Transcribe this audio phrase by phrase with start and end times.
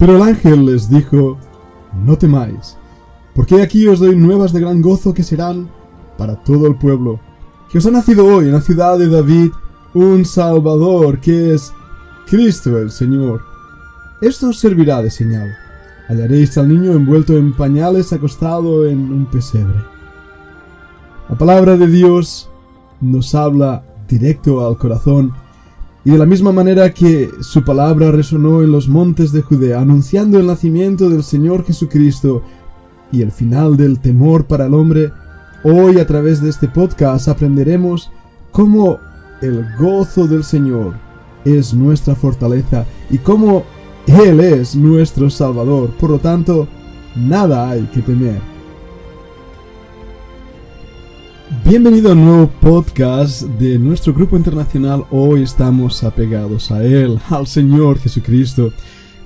[0.00, 1.36] Pero el ángel les dijo,
[2.06, 2.78] no temáis,
[3.34, 5.68] porque aquí os doy nuevas de gran gozo que serán
[6.16, 7.20] para todo el pueblo,
[7.70, 9.50] que os ha nacido hoy en la ciudad de David
[9.92, 11.74] un Salvador, que es
[12.26, 13.42] Cristo el Señor.
[14.22, 15.50] Esto os servirá de señal.
[16.08, 19.84] Hallaréis al niño envuelto en pañales acostado en un pesebre.
[21.28, 22.48] La palabra de Dios
[23.02, 25.34] nos habla directo al corazón
[26.04, 30.38] y de la misma manera que su palabra resonó en los montes de Judea, anunciando
[30.38, 32.42] el nacimiento del Señor Jesucristo
[33.12, 35.12] y el final del temor para el hombre,
[35.62, 38.10] hoy a través de este podcast aprenderemos
[38.50, 38.98] cómo
[39.42, 40.94] el gozo del Señor
[41.44, 43.64] es nuestra fortaleza y cómo
[44.06, 45.90] Él es nuestro Salvador.
[45.98, 46.66] Por lo tanto,
[47.14, 48.40] nada hay que temer.
[51.50, 55.04] Bienvenido a un nuevo podcast de nuestro grupo internacional.
[55.10, 58.72] Hoy estamos apegados a Él, al Señor Jesucristo.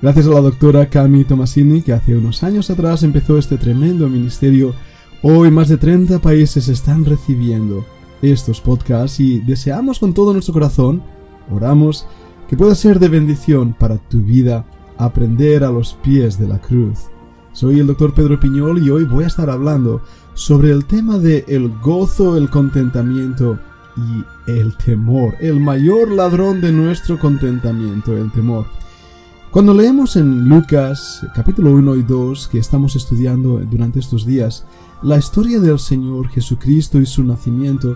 [0.01, 4.73] Gracias a la doctora Cami Tomasini, que hace unos años atrás empezó este tremendo ministerio.
[5.21, 7.85] Hoy más de 30 países están recibiendo
[8.23, 11.03] estos podcasts y deseamos con todo nuestro corazón,
[11.51, 12.07] oramos,
[12.47, 14.65] que pueda ser de bendición para tu vida
[14.97, 17.01] aprender a los pies de la cruz.
[17.53, 20.01] Soy el doctor Pedro Piñol y hoy voy a estar hablando
[20.35, 23.57] sobre el tema de el gozo, el contentamiento
[23.97, 28.65] y el temor, el mayor ladrón de nuestro contentamiento, el temor.
[29.49, 34.65] Cuando leemos en Lucas capítulo 1 y 2 que estamos estudiando durante estos días
[35.01, 37.95] la historia del Señor Jesucristo y su nacimiento,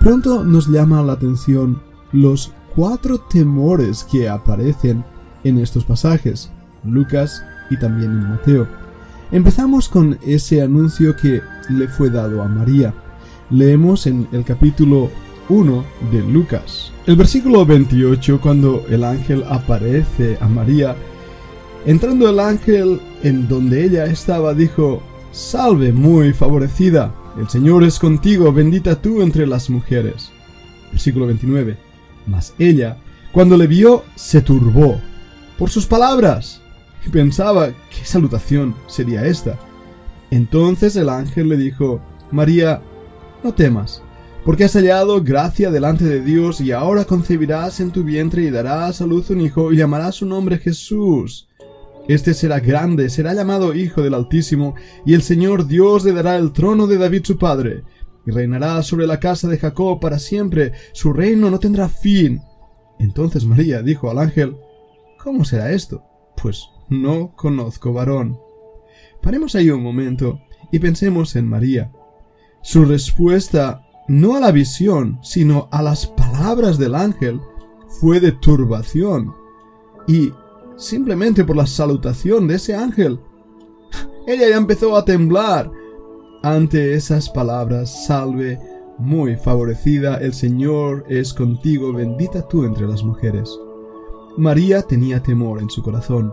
[0.00, 5.04] pronto nos llama la atención los cuatro temores que aparecen
[5.44, 6.50] en estos pasajes,
[6.84, 8.66] Lucas y también en Mateo.
[9.30, 12.94] Empezamos con ese anuncio que le fue dado a María.
[13.50, 15.10] Leemos en el capítulo
[15.48, 16.92] 1 de Lucas.
[17.06, 20.96] El versículo 28, cuando el ángel aparece a María,
[21.86, 28.52] entrando el ángel en donde ella estaba, dijo, Salve muy favorecida, el Señor es contigo,
[28.52, 30.30] bendita tú entre las mujeres.
[30.92, 31.76] Versículo 29.
[32.26, 32.98] Mas ella,
[33.32, 35.00] cuando le vio, se turbó
[35.58, 36.60] por sus palabras
[37.04, 39.58] y pensaba, ¿qué salutación sería esta?
[40.34, 42.00] Entonces el ángel le dijo,
[42.32, 42.82] María,
[43.44, 44.02] no temas,
[44.44, 49.00] porque has hallado gracia delante de Dios y ahora concebirás en tu vientre y darás
[49.00, 51.48] a luz un hijo y llamarás su nombre Jesús.
[52.08, 54.74] Este será grande, será llamado Hijo del Altísimo,
[55.06, 57.84] y el Señor Dios le dará el trono de David su padre,
[58.26, 62.42] y reinará sobre la casa de Jacob para siempre, su reino no tendrá fin.
[62.98, 64.56] Entonces María dijo al ángel,
[65.22, 66.02] ¿Cómo será esto?
[66.42, 68.43] Pues no conozco varón.
[69.24, 70.38] Paremos ahí un momento
[70.70, 71.90] y pensemos en María.
[72.62, 77.40] Su respuesta no a la visión, sino a las palabras del ángel,
[78.00, 79.34] fue de turbación.
[80.06, 80.30] Y
[80.76, 83.18] simplemente por la salutación de ese ángel,
[84.26, 85.70] ella ya empezó a temblar
[86.42, 88.60] ante esas palabras, salve,
[88.98, 93.50] muy favorecida, el Señor es contigo, bendita tú entre las mujeres.
[94.36, 96.30] María tenía temor en su corazón.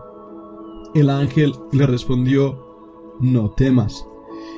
[0.93, 2.70] El ángel le respondió,
[3.19, 4.05] no temas.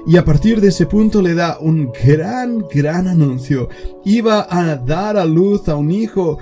[0.05, 3.69] Y a partir de ese punto le da un gran, gran anuncio.
[4.03, 6.39] Iba a dar a luz a un hijo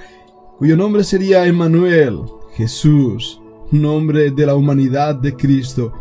[0.57, 2.21] cuyo nombre sería Emmanuel,
[2.53, 3.41] Jesús,
[3.71, 5.93] nombre de la humanidad de Cristo.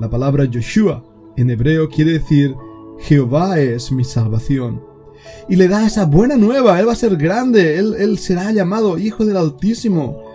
[0.00, 1.02] La palabra Joshua
[1.36, 2.54] en hebreo quiere decir
[3.00, 4.82] Jehová es mi salvación.
[5.48, 8.98] Y le da esa buena nueva, Él va a ser grande, Él, él será llamado
[8.98, 10.32] Hijo del Altísimo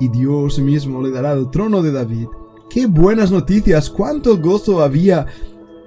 [0.00, 2.26] y Dios mismo le dará el trono de David.
[2.74, 3.88] ¡Qué buenas noticias!
[3.88, 5.26] ¡Cuánto gozo había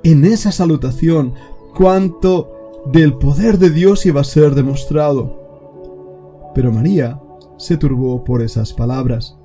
[0.03, 1.33] en esa salutación!
[1.75, 6.49] ¡Cuánto del poder de Dios iba a ser demostrado!
[6.55, 7.19] Pero María
[7.57, 9.35] se turbó por esas palabras.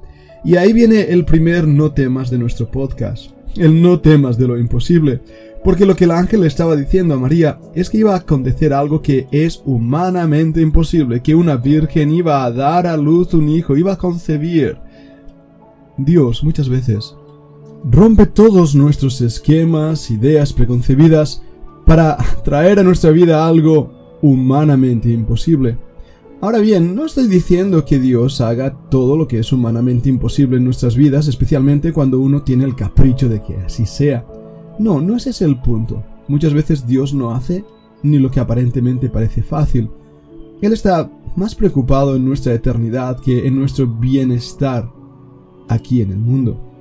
[0.45, 3.33] Y ahí viene el primer no temas de nuestro podcast.
[3.57, 5.21] El no temas de lo imposible.
[5.65, 8.73] Porque lo que el ángel le estaba diciendo a María es que iba a acontecer
[8.73, 13.77] algo que es humanamente imposible, que una virgen iba a dar a luz un hijo,
[13.77, 14.79] iba a concebir.
[15.99, 17.17] Dios muchas veces
[17.85, 21.43] rompe todos nuestros esquemas, ideas preconcebidas,
[21.87, 25.77] para traer a nuestra vida algo humanamente imposible.
[26.41, 30.65] Ahora bien, no estoy diciendo que Dios haga todo lo que es humanamente imposible en
[30.65, 34.27] nuestras vidas, especialmente cuando uno tiene el capricho de que así sea.
[34.79, 36.03] No, no ese es el punto.
[36.27, 37.65] Muchas veces Dios no hace
[38.03, 39.89] ni lo que aparentemente parece fácil.
[40.61, 44.91] Él está más preocupado en nuestra eternidad que en nuestro bienestar
[45.69, 46.72] aquí en el mundo.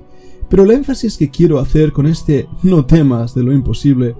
[0.52, 4.14] Pero el énfasis que quiero hacer con este no temas de lo imposible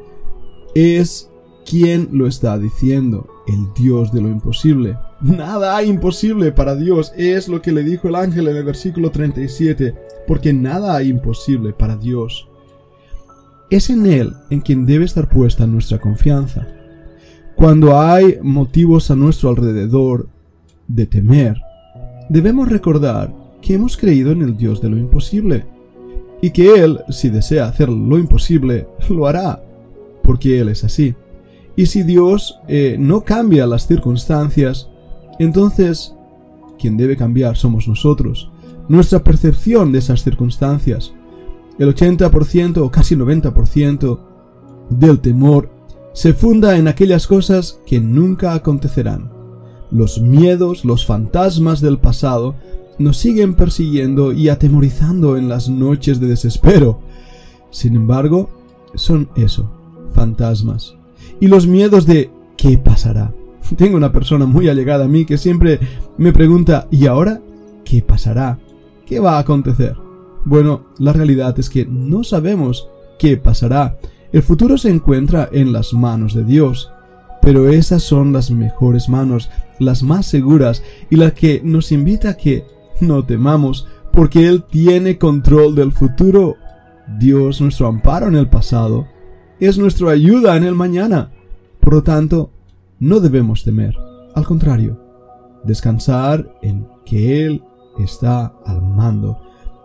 [0.75, 1.31] es
[1.69, 4.97] quién lo está diciendo, el Dios de lo imposible.
[5.21, 9.11] Nada hay imposible para Dios, es lo que le dijo el ángel en el versículo
[9.11, 9.95] 37.
[10.27, 12.49] porque nada hay imposible para Dios.
[13.69, 16.67] Es en Él en quien debe estar puesta nuestra confianza.
[17.57, 20.31] Cuando hay motivos a nuestro alrededor
[20.89, 21.61] de temer,
[22.31, 23.31] debemos recordar
[23.61, 25.67] que hemos creído en el Dios de lo imposible
[26.43, 29.63] y que Él, si desea hacer lo imposible, lo hará,
[30.23, 31.15] porque Él es así.
[31.77, 34.91] Y si Dios eh, no cambia las circunstancias,
[35.39, 36.15] entonces
[36.79, 38.51] quien debe cambiar somos nosotros,
[38.89, 41.15] nuestra percepción de esas circunstancias.
[41.79, 44.19] El 80% o casi 90%
[44.91, 45.71] del temor
[46.13, 49.31] se funda en aquellas cosas que nunca acontecerán.
[49.91, 52.57] Los miedos, los fantasmas del pasado
[52.99, 57.01] nos siguen persiguiendo y atemorizando en las noches de desespero.
[57.71, 58.51] Sin embargo,
[58.95, 59.71] son eso,
[60.15, 60.95] fantasmas.
[61.41, 63.33] Y los miedos de ¿qué pasará?
[63.77, 65.81] Tengo una persona muy allegada a mí que siempre
[66.19, 67.41] me pregunta ¿y ahora
[67.85, 68.59] qué pasará?
[69.07, 69.97] ¿Qué va a acontecer?
[70.45, 72.89] Bueno, la realidad es que no sabemos
[73.19, 73.97] qué pasará.
[74.33, 76.91] El futuro se encuentra en las manos de Dios.
[77.43, 79.51] Pero esas son las mejores manos,
[79.81, 82.65] las más seguras y las que nos invita a que
[83.03, 86.57] no temamos, porque Él tiene control del futuro.
[87.19, 89.07] Dios, nuestro amparo en el pasado,
[89.61, 91.31] es nuestra ayuda en el mañana.
[91.81, 92.51] Por lo tanto,
[92.99, 93.97] no debemos temer.
[94.35, 94.99] Al contrario,
[95.65, 97.63] descansar en que Él
[97.99, 99.39] está al mando.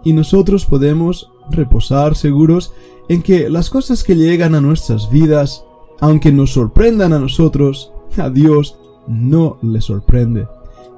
[0.04, 2.74] Y nosotros podemos reposar seguros
[3.10, 5.64] en que las cosas que llegan a nuestras vidas,
[6.00, 8.78] aunque nos sorprendan a nosotros, a Dios
[9.08, 10.48] no le sorprende.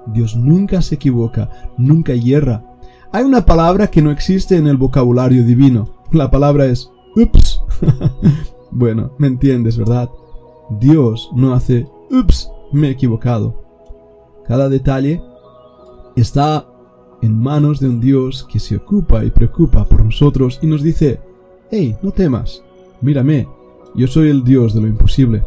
[0.07, 2.63] Dios nunca se equivoca, nunca hierra.
[3.11, 5.89] Hay una palabra que no existe en el vocabulario divino.
[6.11, 7.61] La palabra es ups.
[8.71, 10.09] bueno, me entiendes, ¿verdad?
[10.79, 13.63] Dios no hace ups, me he equivocado.
[14.47, 15.21] Cada detalle
[16.15, 16.67] está
[17.21, 21.19] en manos de un Dios que se ocupa y preocupa por nosotros y nos dice,
[21.71, 22.63] hey, no temas,
[23.01, 23.47] mírame,
[23.95, 25.43] yo soy el Dios de lo imposible.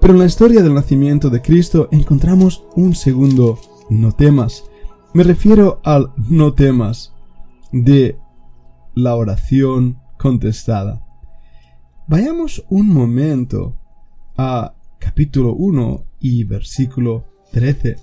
[0.00, 3.58] Pero en la historia del nacimiento de Cristo encontramos un segundo
[3.90, 4.64] no temas.
[5.14, 7.12] Me refiero al no temas
[7.72, 8.18] de
[8.94, 11.02] la oración contestada.
[12.06, 13.76] Vayamos un momento
[14.36, 17.96] a capítulo 1 y versículo 13.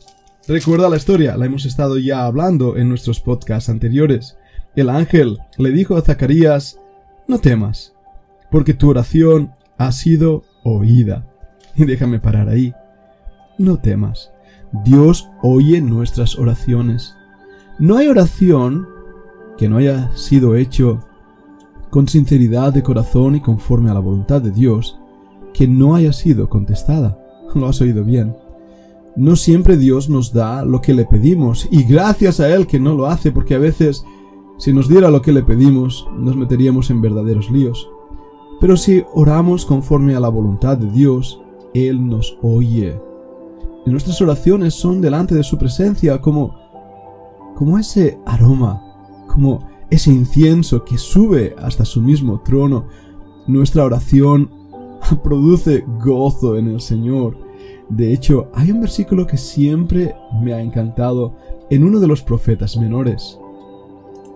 [0.47, 4.37] Recuerda la historia, la hemos estado ya hablando en nuestros podcasts anteriores.
[4.75, 6.79] El ángel le dijo a Zacarías,
[7.27, 7.93] no temas,
[8.51, 11.32] porque tu oración ha sido oída.
[11.77, 12.73] Déjame parar ahí.
[13.57, 14.31] No temas.
[14.83, 17.15] Dios oye nuestras oraciones.
[17.79, 18.87] No hay oración
[19.57, 20.99] que no haya sido hecho
[21.89, 24.99] con sinceridad de corazón y conforme a la voluntad de Dios,
[25.53, 27.19] que no haya sido contestada.
[27.53, 28.35] Lo has oído bien.
[29.15, 32.95] No siempre Dios nos da lo que le pedimos, y gracias a Él que no
[32.95, 34.03] lo hace, porque a veces,
[34.57, 37.87] si nos diera lo que le pedimos, nos meteríamos en verdaderos líos.
[38.59, 41.42] Pero si oramos conforme a la voluntad de Dios,
[41.73, 42.99] Él nos oye.
[43.85, 46.55] Y nuestras oraciones son delante de su presencia como,
[47.55, 48.81] como ese aroma,
[49.27, 52.87] como ese incienso que sube hasta su mismo trono.
[53.47, 54.49] Nuestra oración
[55.23, 57.37] produce gozo en el Señor.
[57.89, 61.35] De hecho, hay un versículo que siempre me ha encantado
[61.69, 63.39] en uno de los profetas menores.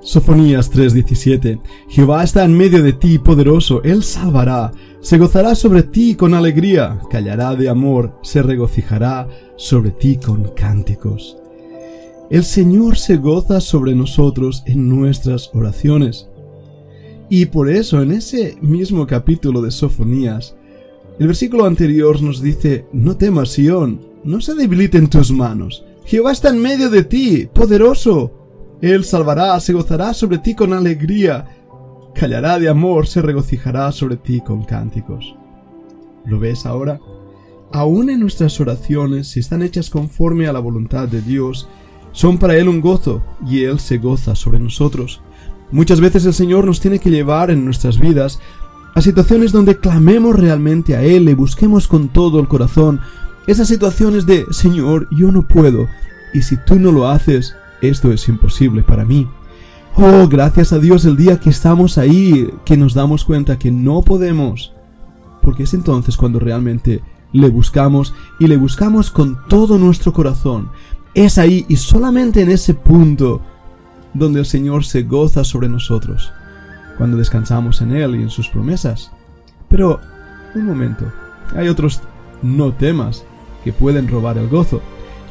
[0.01, 1.59] Sofonías 3:17
[1.89, 4.71] Jehová está en medio de ti, poderoso, Él salvará,
[5.01, 11.37] se gozará sobre ti con alegría, callará de amor, se regocijará sobre ti con cánticos.
[12.29, 16.27] El Señor se goza sobre nosotros en nuestras oraciones.
[17.29, 20.55] Y por eso en ese mismo capítulo de Sofonías,
[21.19, 25.83] el versículo anterior nos dice, no temas, Sión, no se debiliten tus manos.
[26.05, 28.31] Jehová está en medio de ti, poderoso.
[28.81, 31.45] Él salvará, se gozará sobre ti con alegría,
[32.13, 35.35] callará de amor, se regocijará sobre ti con cánticos.
[36.25, 36.99] ¿Lo ves ahora?
[37.71, 41.67] Aún en nuestras oraciones, si están hechas conforme a la voluntad de Dios,
[42.11, 45.21] son para Él un gozo, y Él se goza sobre nosotros.
[45.71, 48.39] Muchas veces el Señor nos tiene que llevar en nuestras vidas
[48.95, 53.01] a situaciones donde clamemos realmente a Él y busquemos con todo el corazón
[53.47, 55.87] esas situaciones de Señor, yo no puedo,
[56.33, 59.27] y si tú no lo haces, esto es imposible para mí.
[59.95, 64.01] Oh, gracias a Dios el día que estamos ahí, que nos damos cuenta que no
[64.01, 64.73] podemos.
[65.41, 67.01] Porque es entonces cuando realmente
[67.33, 70.69] le buscamos y le buscamos con todo nuestro corazón.
[71.13, 73.41] Es ahí y solamente en ese punto
[74.13, 76.31] donde el Señor se goza sobre nosotros,
[76.97, 79.11] cuando descansamos en Él y en sus promesas.
[79.69, 79.99] Pero,
[80.55, 81.05] un momento,
[81.55, 82.01] hay otros
[82.41, 83.25] no temas
[83.63, 84.81] que pueden robar el gozo.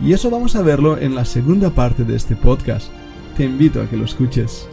[0.00, 2.90] Y eso vamos a verlo en la segunda parte de este podcast.
[3.36, 4.68] Te invito a que lo escuches.